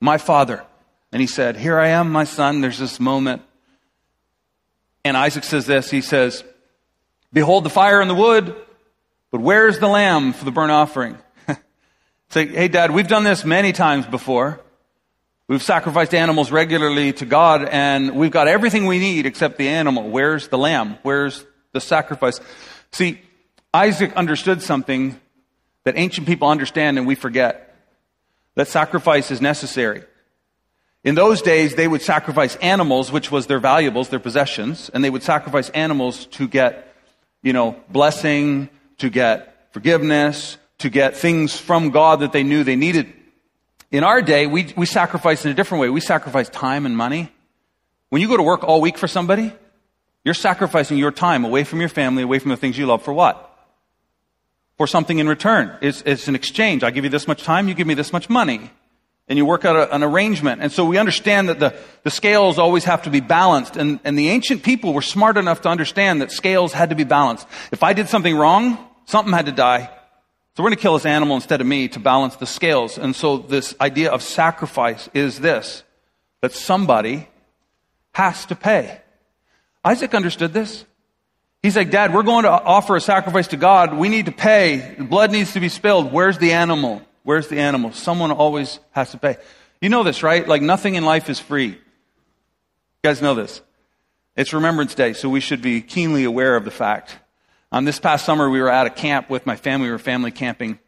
[0.00, 0.64] My father.
[1.12, 2.60] And he said, Here I am, my son.
[2.60, 3.42] There's this moment.
[5.04, 6.44] And Isaac says this He says,
[7.32, 8.54] Behold the fire and the wood,
[9.30, 11.18] but where's the lamb for the burnt offering?
[12.28, 14.60] Say, hey, Dad, we've done this many times before.
[15.48, 20.08] We've sacrificed animals regularly to God, and we've got everything we need except the animal.
[20.08, 20.98] Where's the lamb?
[21.02, 22.40] Where's the sacrifice?
[22.92, 23.20] See,
[23.74, 25.18] Isaac understood something
[25.84, 27.74] that ancient people understand and we forget
[28.54, 30.04] that sacrifice is necessary.
[31.04, 35.10] In those days, they would sacrifice animals, which was their valuables, their possessions, and they
[35.10, 36.94] would sacrifice animals to get,
[37.42, 42.76] you know, blessing, to get forgiveness, to get things from God that they knew they
[42.76, 43.12] needed.
[43.90, 45.90] In our day, we, we sacrifice in a different way.
[45.90, 47.32] We sacrifice time and money.
[48.10, 49.52] When you go to work all week for somebody,
[50.24, 53.12] you're sacrificing your time away from your family, away from the things you love for
[53.12, 53.48] what?
[54.76, 55.76] For something in return.
[55.82, 56.84] It's, it's an exchange.
[56.84, 58.70] I give you this much time, you give me this much money.
[59.28, 60.62] And you work out a, an arrangement.
[60.62, 63.76] And so we understand that the, the scales always have to be balanced.
[63.76, 67.04] And, and the ancient people were smart enough to understand that scales had to be
[67.04, 67.46] balanced.
[67.70, 69.90] If I did something wrong, something had to die.
[70.54, 72.98] So we're going to kill this animal instead of me to balance the scales.
[72.98, 75.82] And so this idea of sacrifice is this,
[76.42, 77.28] that somebody
[78.12, 79.01] has to pay.
[79.84, 80.84] Isaac understood this.
[81.62, 83.94] He's like, Dad, we're going to offer a sacrifice to God.
[83.94, 84.96] We need to pay.
[84.98, 86.12] Blood needs to be spilled.
[86.12, 87.02] Where's the animal?
[87.22, 87.92] Where's the animal?
[87.92, 89.36] Someone always has to pay.
[89.80, 90.46] You know this, right?
[90.46, 91.68] Like nothing in life is free.
[91.68, 91.78] You
[93.04, 93.62] guys know this.
[94.36, 97.18] It's Remembrance Day, so we should be keenly aware of the fact
[97.72, 99.86] um, this past summer, we were at a camp with my family.
[99.86, 100.78] We were family camping.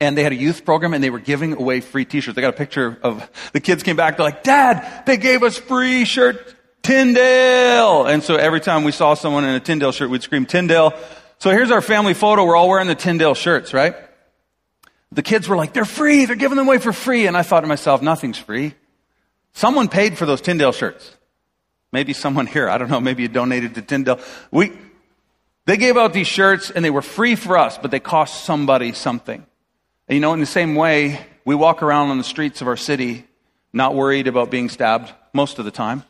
[0.00, 2.36] And they had a youth program and they were giving away free t-shirts.
[2.36, 4.16] I got a picture of the kids came back.
[4.16, 8.06] They're like, Dad, they gave us free shirt, Tyndale.
[8.06, 10.92] And so every time we saw someone in a Tyndale shirt, we'd scream Tyndale.
[11.38, 12.44] So here's our family photo.
[12.44, 13.94] We're all wearing the Tyndale shirts, right?
[15.12, 16.26] The kids were like, they're free.
[16.26, 17.26] They're giving them away for free.
[17.26, 18.74] And I thought to myself, nothing's free.
[19.52, 21.16] Someone paid for those Tyndale shirts.
[21.92, 22.68] Maybe someone here.
[22.68, 23.00] I don't know.
[23.00, 24.20] Maybe you donated to Tyndale.
[24.50, 24.72] We,
[25.66, 28.92] they gave out these shirts and they were free for us, but they cost somebody
[28.92, 29.44] something.
[30.08, 32.76] And you know, in the same way, we walk around on the streets of our
[32.76, 33.24] city
[33.72, 36.04] not worried about being stabbed most of the time.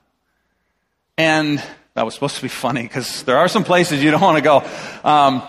[1.21, 4.39] And that was supposed to be funny because there are some places you don't want
[4.39, 4.67] to go.
[5.05, 5.43] Um,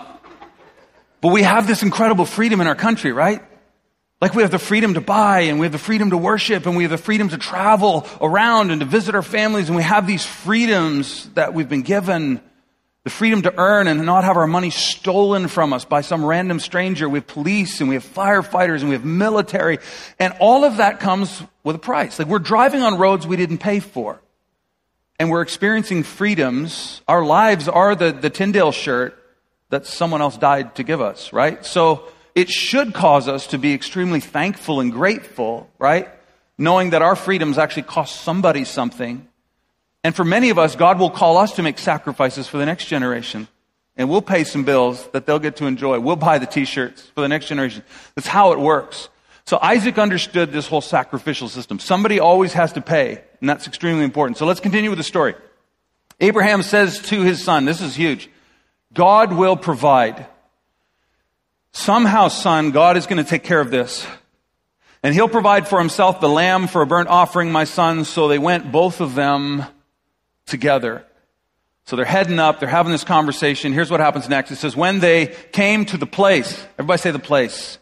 [1.22, 3.40] but we have this incredible freedom in our country, right?
[4.20, 6.76] Like we have the freedom to buy and we have the freedom to worship and
[6.76, 10.06] we have the freedom to travel around and to visit our families and we have
[10.06, 12.42] these freedoms that we've been given
[13.04, 16.60] the freedom to earn and not have our money stolen from us by some random
[16.60, 17.08] stranger.
[17.08, 19.78] We have police and we have firefighters and we have military.
[20.18, 22.18] And all of that comes with a price.
[22.18, 24.20] Like we're driving on roads we didn't pay for.
[25.22, 27.00] And we're experiencing freedoms.
[27.06, 29.16] Our lives are the, the Tyndale shirt
[29.70, 31.64] that someone else died to give us, right?
[31.64, 36.08] So it should cause us to be extremely thankful and grateful, right?
[36.58, 39.28] Knowing that our freedoms actually cost somebody something
[40.04, 42.86] and for many of us, God will call us to make sacrifices for the next
[42.86, 43.46] generation.
[43.96, 46.00] And we'll pay some bills that they'll get to enjoy.
[46.00, 47.84] We'll buy the t-shirts for the next generation.
[48.16, 49.08] That's how it works.
[49.44, 51.78] So Isaac understood this whole sacrificial system.
[51.78, 54.38] Somebody always has to pay, and that's extremely important.
[54.38, 55.34] So let's continue with the story.
[56.20, 58.30] Abraham says to his son, this is huge,
[58.94, 60.26] God will provide.
[61.72, 64.06] Somehow, son, God is going to take care of this.
[65.02, 68.04] And he'll provide for himself the lamb for a burnt offering, my son.
[68.04, 69.64] So they went, both of them,
[70.46, 71.04] together.
[71.86, 73.72] So they're heading up, they're having this conversation.
[73.72, 74.52] Here's what happens next.
[74.52, 77.78] It says, when they came to the place, everybody say the place.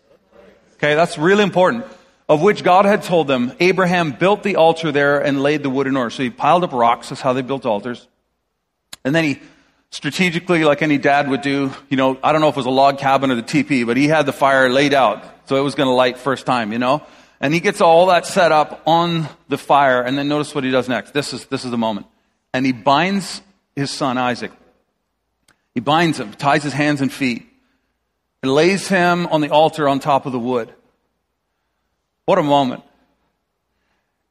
[0.76, 1.84] Okay, that's really important.
[2.30, 5.86] Of which God had told them, Abraham built the altar there and laid the wood
[5.86, 6.08] in order.
[6.08, 8.08] So he piled up rocks, that's how they built altars.
[9.04, 9.40] And then he
[9.90, 12.70] strategically, like any dad would do, you know, I don't know if it was a
[12.70, 15.24] log cabin or the teepee, but he had the fire laid out.
[15.46, 17.02] So it was going to light first time, you know?
[17.40, 20.70] And he gets all that set up on the fire, and then notice what he
[20.70, 21.12] does next.
[21.12, 22.06] This is, this is the moment
[22.52, 23.42] and he binds
[23.76, 24.52] his son Isaac.
[25.74, 27.46] He binds him, ties his hands and feet.
[28.42, 30.72] and lays him on the altar on top of the wood.
[32.30, 32.84] What a moment.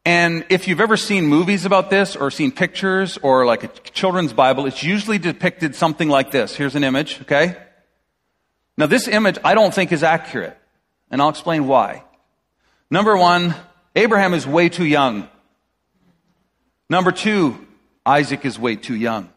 [0.06, 4.32] And if you've ever seen movies about this or seen pictures or like a children's
[4.32, 6.56] Bible, it's usually depicted something like this.
[6.56, 7.58] Here's an image, okay?
[8.78, 10.58] Now this image I don't think is accurate.
[11.12, 12.06] And I'll explain why.
[12.90, 13.54] Number one,
[13.98, 15.28] Abraham is way too young.
[16.90, 17.68] Number two,
[18.06, 19.28] Isaac is way too young.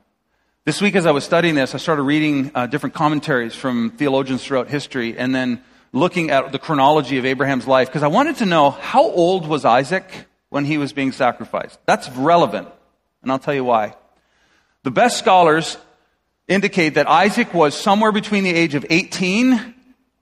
[0.66, 4.44] This week, as I was studying this, I started reading uh, different commentaries from theologians
[4.44, 8.46] throughout history and then looking at the chronology of Abraham's life because I wanted to
[8.46, 10.11] know how old was Isaac
[10.48, 11.78] when he was being sacrificed.
[11.87, 12.68] That's relevant,
[13.22, 13.94] and I'll tell you why.
[14.83, 15.76] The best scholars
[16.48, 19.74] indicate that Isaac was somewhere between the age of 18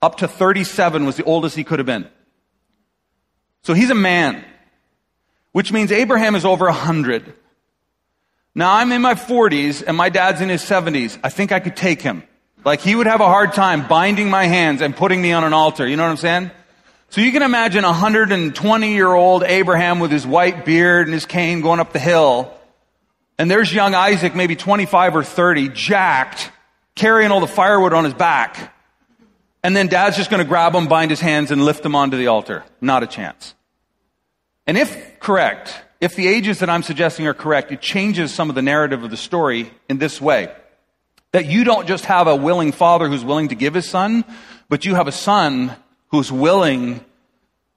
[0.03, 2.09] up to 37 was the oldest he could have been.
[3.63, 4.45] So he's a man,
[5.53, 7.35] which means Abraham is over 100.
[8.55, 11.19] Now I'm in my 40s and my dad's in his 70s.
[11.23, 12.23] I think I could take him.
[12.65, 15.53] Like he would have a hard time binding my hands and putting me on an
[15.53, 15.87] altar.
[15.87, 16.51] You know what I'm saying?
[17.11, 21.27] So you can imagine a 120 year old Abraham with his white beard and his
[21.27, 22.53] cane going up the hill.
[23.39, 26.53] And there's young Isaac, maybe 25 or 30, jacked,
[26.95, 28.75] carrying all the firewood on his back.
[29.63, 32.17] And then dad's just going to grab him, bind his hands, and lift him onto
[32.17, 32.65] the altar.
[32.81, 33.55] Not a chance.
[34.67, 38.55] And if correct, if the ages that I'm suggesting are correct, it changes some of
[38.55, 40.53] the narrative of the story in this way.
[41.33, 44.25] That you don't just have a willing father who's willing to give his son,
[44.69, 45.75] but you have a son
[46.09, 47.05] who's willing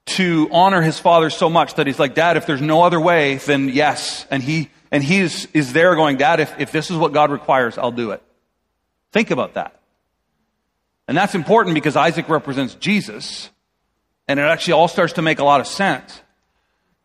[0.06, 3.36] to honor his father so much that he's like, Dad, if there's no other way,
[3.36, 4.26] then yes.
[4.30, 7.30] And he, and he is, is there going, Dad, if, if this is what God
[7.30, 8.22] requires, I'll do it.
[9.12, 9.80] Think about that.
[11.06, 13.50] And that's important because Isaac represents Jesus.
[14.26, 16.20] And it actually all starts to make a lot of sense.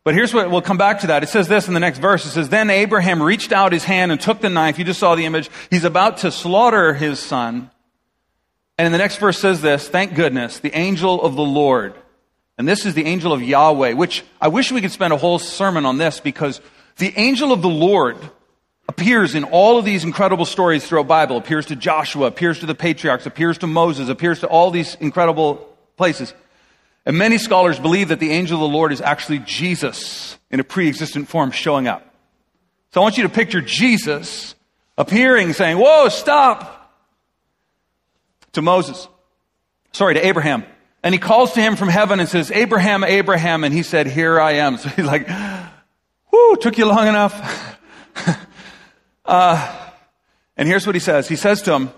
[0.02, 1.22] But here's what, we'll come back to that.
[1.22, 2.24] It says this in the next verse.
[2.24, 4.78] It says, Then Abraham reached out his hand and took the knife.
[4.78, 5.50] You just saw the image.
[5.68, 7.70] He's about to slaughter his son.
[8.80, 11.92] And in the next verse says this, thank goodness, the angel of the Lord.
[12.56, 15.38] And this is the angel of Yahweh, which I wish we could spend a whole
[15.38, 16.62] sermon on this because
[16.96, 18.16] the angel of the Lord
[18.88, 21.36] appears in all of these incredible stories throughout the Bible.
[21.36, 25.56] Appears to Joshua, appears to the patriarchs, appears to Moses, appears to all these incredible
[25.98, 26.32] places.
[27.06, 30.64] And many scholars believe that the angel of the Lord is actually Jesus in a
[30.64, 32.06] pre-existent form showing up.
[32.92, 34.54] So I want you to picture Jesus
[34.98, 36.76] appearing saying, whoa, stop!
[38.52, 39.08] To Moses.
[39.92, 40.64] Sorry, to Abraham.
[41.02, 43.64] And he calls to him from heaven and says, Abraham, Abraham.
[43.64, 44.76] And he said, here I am.
[44.78, 45.28] So he's like,
[46.30, 47.78] whoo, took you long enough.
[49.24, 49.90] uh,
[50.56, 51.28] and here's what he says.
[51.28, 51.90] He says to him,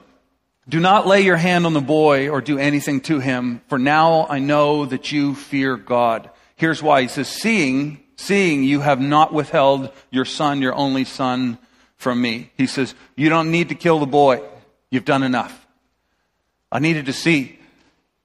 [0.68, 4.26] do not lay your hand on the boy or do anything to him, for now
[4.28, 6.30] I know that you fear God.
[6.56, 7.02] Here's why.
[7.02, 11.58] He says, seeing, seeing you have not withheld your son, your only son,
[11.96, 12.50] from me.
[12.56, 14.42] He says, you don't need to kill the boy.
[14.90, 15.66] You've done enough.
[16.70, 17.58] I needed to see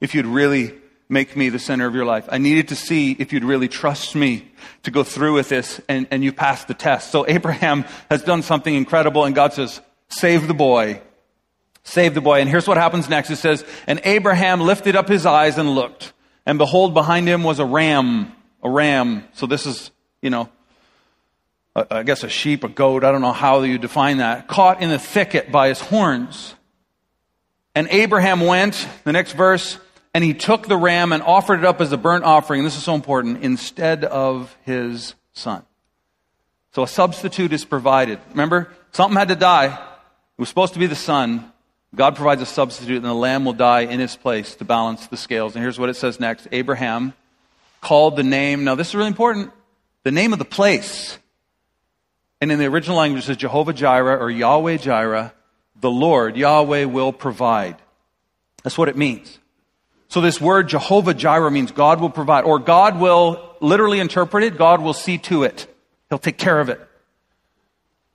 [0.01, 0.73] if you'd really
[1.09, 2.27] make me the center of your life.
[2.29, 4.51] I needed to see if you'd really trust me
[4.83, 7.11] to go through with this and, and you passed the test.
[7.11, 11.01] So Abraham has done something incredible and God says, save the boy
[11.87, 12.41] Save the boy.
[12.41, 13.29] And here's what happens next.
[13.29, 16.11] It says, And Abraham lifted up his eyes and looked,
[16.45, 19.23] and behold, behind him was a ram, a ram.
[19.33, 19.89] So this is,
[20.21, 20.49] you know,
[21.89, 24.89] I guess a sheep, a goat, I don't know how you define that, caught in
[24.89, 26.55] the thicket by his horns.
[27.73, 29.79] And Abraham went, the next verse,
[30.13, 32.65] and he took the ram and offered it up as a burnt offering.
[32.65, 35.63] This is so important, instead of his son.
[36.73, 38.19] So a substitute is provided.
[38.31, 39.67] Remember, something had to die.
[39.67, 41.53] It was supposed to be the son.
[41.97, 45.17] God provides a substitute, and the lamb will die in his place to balance the
[45.17, 45.55] scales.
[45.55, 47.13] And here's what it says next Abraham
[47.81, 49.51] called the name, now this is really important,
[50.03, 51.17] the name of the place.
[52.39, 55.33] And in the original language, it says Jehovah Jireh or Yahweh Jireh,
[55.81, 57.77] the Lord, Yahweh will provide.
[58.63, 59.39] That's what it means.
[60.07, 64.57] So this word Jehovah Jireh means God will provide, or God will literally interpret it,
[64.57, 65.65] God will see to it.
[66.09, 66.79] He'll take care of it.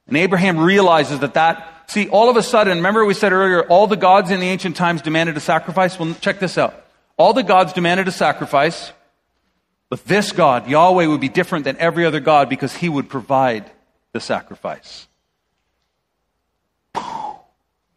[0.06, 3.86] And Abraham realizes that that See, all of a sudden, remember we said earlier, all
[3.86, 5.98] the gods in the ancient times demanded a sacrifice?
[5.98, 6.74] Well, check this out.
[7.18, 8.92] All the gods demanded a sacrifice,
[9.90, 13.70] but this God, Yahweh, would be different than every other God because he would provide
[14.14, 15.06] the sacrifice.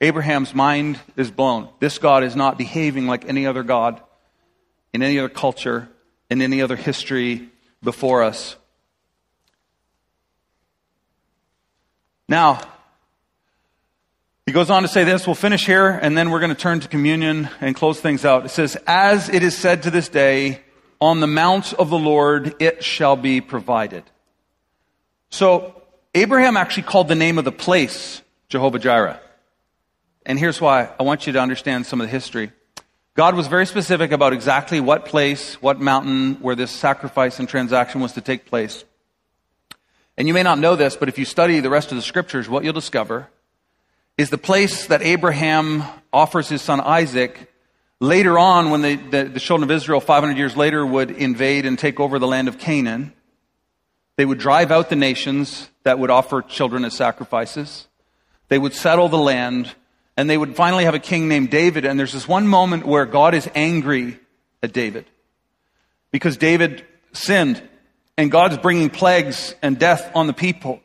[0.02, 1.70] Abraham's mind is blown.
[1.80, 4.02] This God is not behaving like any other God
[4.94, 5.88] in any other culture,
[6.30, 7.48] in any other history
[7.82, 8.58] before us.
[12.28, 12.60] Now,
[14.46, 15.26] he goes on to say this.
[15.26, 18.46] We'll finish here, and then we're going to turn to communion and close things out.
[18.46, 20.62] It says, As it is said to this day,
[21.02, 24.04] on the mount of the Lord it shall be provided.
[25.32, 25.82] So,
[26.14, 29.20] Abraham actually called the name of the place Jehovah Jireh.
[30.28, 32.52] And here's why I want you to understand some of the history.
[33.16, 38.00] God was very specific about exactly what place, what mountain, where this sacrifice and transaction
[38.00, 38.86] was to take place.
[40.18, 42.48] And you may not know this, but if you study the rest of the scriptures,
[42.48, 43.28] what you'll discover
[44.18, 47.52] is the place that Abraham offers his son Isaac
[48.00, 51.78] later on when the, the, the children of Israel 500 years later would invade and
[51.78, 53.14] take over the land of Canaan.
[54.16, 57.88] They would drive out the nations that would offer children as sacrifices.
[58.48, 59.74] They would settle the land
[60.18, 61.84] and they would finally have a king named David.
[61.84, 64.20] And there's this one moment where God is angry
[64.64, 65.06] at David
[66.12, 67.62] because David sinned
[68.18, 70.80] and God's bringing plagues and death on the people.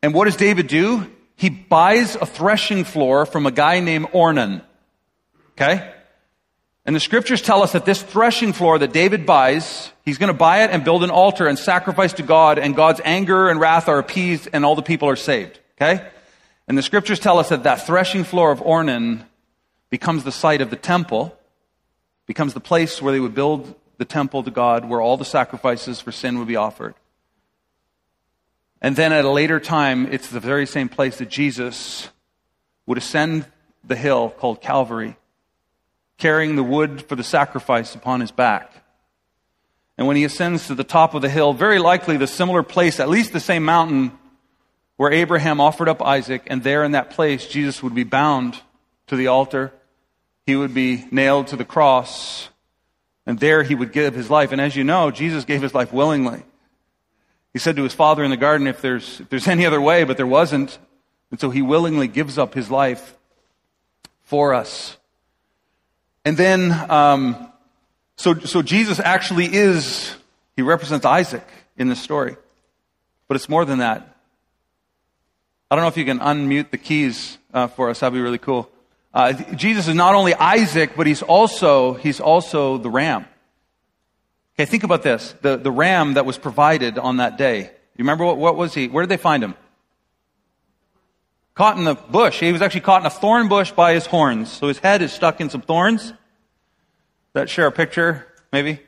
[0.00, 1.10] And what does David do?
[1.36, 4.62] He buys a threshing floor from a guy named Ornan.
[5.52, 5.92] Okay?
[6.84, 10.38] And the scriptures tell us that this threshing floor that David buys, he's going to
[10.38, 13.88] buy it and build an altar and sacrifice to God, and God's anger and wrath
[13.88, 15.60] are appeased, and all the people are saved.
[15.76, 16.04] Okay?
[16.66, 19.24] And the scriptures tell us that that threshing floor of Ornan
[19.90, 21.36] becomes the site of the temple,
[22.26, 26.00] becomes the place where they would build the temple to God, where all the sacrifices
[26.00, 26.94] for sin would be offered.
[28.82, 32.10] And then at a later time, it's the very same place that Jesus
[32.84, 33.46] would ascend
[33.82, 35.16] the hill called Calvary
[36.22, 38.72] carrying the wood for the sacrifice upon his back.
[39.98, 43.00] And when he ascends to the top of the hill, very likely the similar place,
[43.00, 44.12] at least the same mountain
[44.96, 48.60] where Abraham offered up Isaac, and there in that place, Jesus would be bound
[49.08, 49.72] to the altar.
[50.46, 52.50] He would be nailed to the cross,
[53.26, 54.52] and there he would give his life.
[54.52, 56.44] And as you know, Jesus gave his life willingly.
[57.52, 60.04] He said to his father in the garden, if there's, if there's any other way,
[60.04, 60.78] but there wasn't.
[61.30, 63.14] And so he willingly gives up his life
[64.22, 64.96] for us.
[66.24, 67.52] And then, um,
[68.16, 70.14] so, so Jesus actually is,
[70.56, 72.36] he represents Isaac in this story.
[73.28, 74.16] But it's more than that.
[75.70, 78.00] I don't know if you can unmute the keys uh, for us.
[78.00, 78.70] That'd be really cool.
[79.14, 83.26] Uh, Jesus is not only Isaac, but he's also, he's also the ram.
[84.54, 85.34] Okay, think about this.
[85.40, 87.62] The, the ram that was provided on that day.
[87.96, 88.88] You remember what, what was he?
[88.88, 89.54] Where did they find him?
[91.54, 92.40] Caught in the bush.
[92.40, 94.50] He was actually caught in a thorn bush by his horns.
[94.50, 96.12] So his head is stuck in some thorns.
[97.34, 98.80] That share a picture, maybe?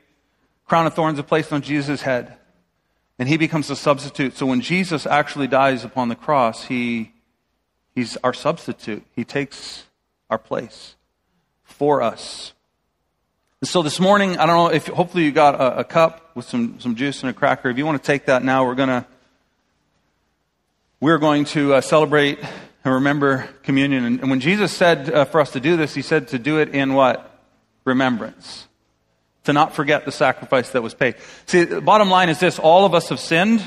[0.65, 2.37] Crown of thorns are placed on Jesus' head.
[3.17, 4.35] And he becomes a substitute.
[4.35, 7.11] So when Jesus actually dies upon the cross, he,
[7.93, 9.03] he's our substitute.
[9.15, 9.85] He takes
[10.29, 10.95] our place
[11.63, 12.53] for us.
[13.61, 16.45] And so this morning, I don't know if hopefully you got a, a cup with
[16.45, 17.69] some, some juice and a cracker.
[17.69, 19.05] If you want to take that now, we're going to
[20.99, 22.39] we're going to uh, celebrate
[22.83, 24.03] and remember communion.
[24.03, 26.59] And, and when Jesus said uh, for us to do this, he said to do
[26.59, 27.31] it in what?
[27.85, 28.67] Remembrance.
[29.45, 31.15] To not forget the sacrifice that was paid.
[31.45, 33.63] See, the bottom line is this all of us have sinned,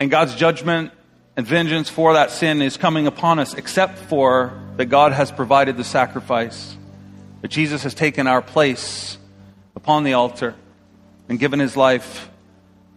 [0.00, 0.90] and God's judgment
[1.36, 5.76] and vengeance for that sin is coming upon us, except for that God has provided
[5.76, 6.76] the sacrifice.
[7.44, 9.18] That Jesus has taken our place
[9.76, 10.54] upon the altar
[11.28, 12.30] and given his life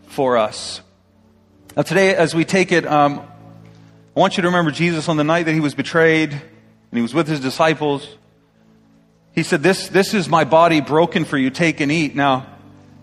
[0.04, 0.80] for us.
[1.76, 3.20] Now, today, as we take it, um,
[4.16, 6.42] I want you to remember Jesus on the night that he was betrayed and
[6.94, 8.08] he was with his disciples.
[9.34, 11.50] He said, this, this is my body broken for you.
[11.50, 12.16] Take and eat.
[12.16, 12.48] Now,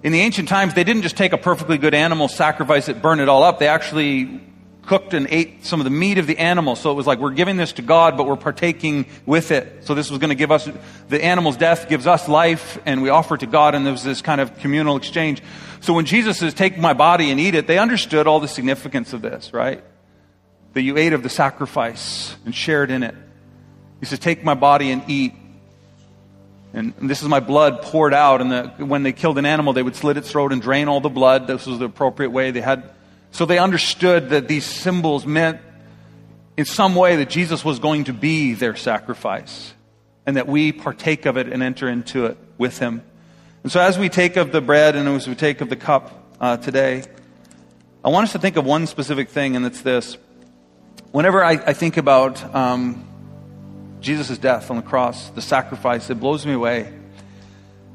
[0.03, 3.21] in the ancient times, they didn't just take a perfectly good animal, sacrifice it, burn
[3.21, 3.59] it all up.
[3.59, 4.41] They actually
[4.87, 6.77] cooked and ate some of the meat of the animal.
[6.77, 9.87] So it was like, we're giving this to God, but we're partaking with it.
[9.87, 10.69] So this was going to give us,
[11.09, 14.05] the animal's death gives us life, and we offer it to God, and there was
[14.05, 15.43] this kind of communal exchange.
[15.81, 19.13] So when Jesus says, take my body and eat it, they understood all the significance
[19.13, 19.83] of this, right?
[20.73, 23.15] That you ate of the sacrifice and shared in it.
[24.01, 25.35] He says, take my body and eat.
[26.73, 28.41] And, this is my blood poured out.
[28.41, 31.01] And the, when they killed an animal, they would slit its throat and drain all
[31.01, 31.47] the blood.
[31.47, 32.51] This was the appropriate way.
[32.51, 32.91] They had
[33.35, 35.61] so they understood that these symbols meant
[36.57, 39.75] in some way that Jesus was going to be their sacrifice
[40.25, 43.03] and that we partake of it and enter into it with him.
[43.65, 46.37] And so as we take of the bread and as we take of the cup
[46.41, 47.03] uh, today,
[48.05, 50.17] I want us to think of one specific thing, and it's this.
[51.11, 53.05] Whenever I, I think about um,
[54.01, 56.93] Jesus' death on the cross, the sacrifice, it blows me away.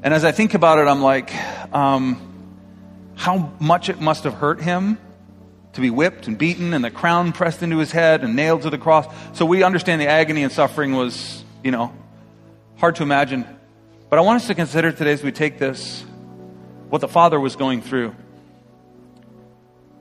[0.02, 1.32] And as I think about it, I'm like,
[1.74, 2.20] um,
[3.14, 4.98] how much it must have hurt him
[5.74, 8.70] to be whipped and beaten and the crown pressed into his head and nailed to
[8.70, 9.06] the cross.
[9.34, 11.92] So we understand the agony and suffering was, you know,
[12.76, 13.46] hard to imagine.
[14.08, 16.04] But I want us to consider today as we take this
[16.88, 18.14] what the Father was going through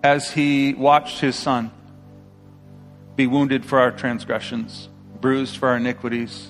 [0.03, 1.71] as he watched his Son
[3.15, 4.87] be wounded for our transgressions,
[5.19, 6.47] bruised for our iniquities,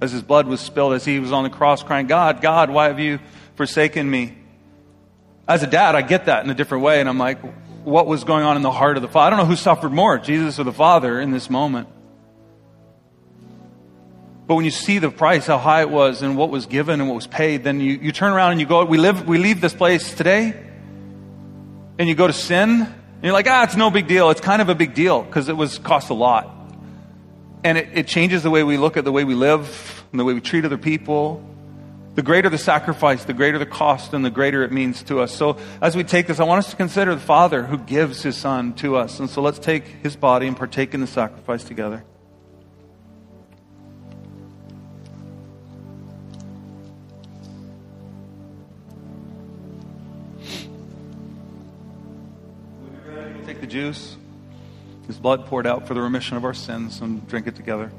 [0.00, 2.86] as his blood was spilled, as he was on the cross crying, God, God, why
[2.86, 3.18] have you
[3.56, 4.36] forsaken me?
[5.46, 7.38] As a dad, I get that in a different way, and I'm like,
[7.88, 9.26] what was going on in the heart of the Father.
[9.26, 11.88] I don't know who suffered more, Jesus or the Father, in this moment.
[14.46, 17.08] But when you see the price, how high it was, and what was given and
[17.08, 19.60] what was paid, then you, you turn around and you go, we, live, we leave
[19.60, 20.54] this place today,
[21.98, 24.30] and you go to sin, and you're like, ah, it's no big deal.
[24.30, 26.54] It's kind of a big deal because it was cost a lot.
[27.64, 30.24] And it, it changes the way we look at the way we live and the
[30.24, 31.44] way we treat other people.
[32.14, 35.32] The greater the sacrifice, the greater the cost, and the greater it means to us.
[35.32, 38.36] So, as we take this, I want us to consider the Father who gives His
[38.36, 39.20] Son to us.
[39.20, 42.04] And so, let's take His body and partake in the sacrifice together.
[53.46, 54.16] Take the juice,
[55.06, 57.92] His blood poured out for the remission of our sins, and drink it together.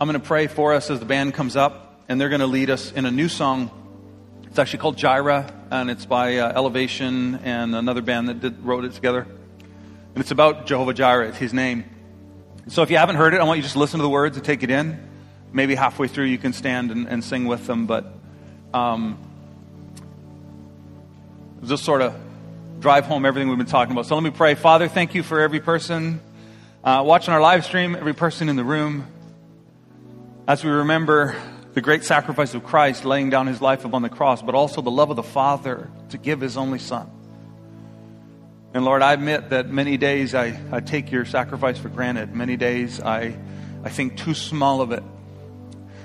[0.00, 2.46] I'm going to pray for us as the band comes up, and they're going to
[2.46, 3.68] lead us in a new song.
[4.44, 8.84] It's actually called Jireh, and it's by uh, Elevation and another band that did, wrote
[8.84, 9.22] it together.
[9.22, 11.84] And it's about Jehovah Jireh, it's his name.
[12.68, 14.36] So if you haven't heard it, I want you to just listen to the words
[14.36, 15.04] and take it in.
[15.52, 18.06] Maybe halfway through you can stand and, and sing with them, but
[18.72, 19.18] um,
[21.64, 22.14] just sort of
[22.78, 24.06] drive home everything we've been talking about.
[24.06, 24.54] So let me pray.
[24.54, 26.20] Father, thank you for every person
[26.84, 29.04] uh, watching our live stream, every person in the room
[30.48, 31.36] as we remember
[31.74, 34.90] the great sacrifice of Christ laying down his life upon the cross, but also the
[34.90, 37.08] love of the Father to give his only Son.
[38.72, 42.34] And Lord, I admit that many days I, I take your sacrifice for granted.
[42.34, 43.36] Many days I,
[43.84, 45.02] I think too small of it.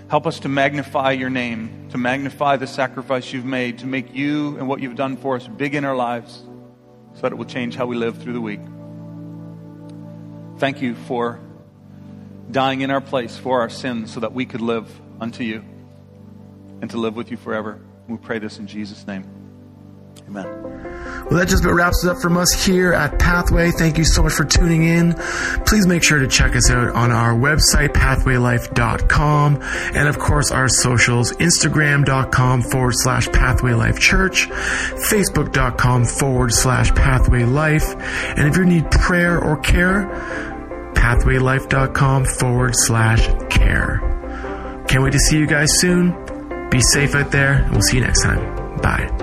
[0.09, 4.57] Help us to magnify your name, to magnify the sacrifice you've made, to make you
[4.57, 6.43] and what you've done for us big in our lives
[7.15, 8.59] so that it will change how we live through the week.
[10.57, 11.39] Thank you for
[12.53, 14.89] dying in our place for our sins so that we could live
[15.19, 15.63] unto you
[16.81, 17.81] and to live with you forever.
[18.07, 19.25] We pray this in Jesus' name.
[20.27, 20.45] Amen.
[21.25, 23.71] Well, that just about wraps it up from us here at Pathway.
[23.71, 25.13] Thank you so much for tuning in.
[25.65, 29.59] Please make sure to check us out on our website, pathwaylife.com,
[29.95, 37.99] and of course our socials, instagram.com forward slash pathwaylife church, facebook.com forward slash pathwaylife.
[38.37, 40.52] And if you need prayer or care,
[40.95, 43.99] pathwaylife.com forward slash care.
[44.87, 46.11] Can't wait to see you guys soon.
[46.69, 48.77] Be safe out there, and we'll see you next time.
[48.77, 49.22] Bye.